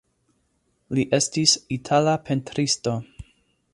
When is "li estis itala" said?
0.99-2.17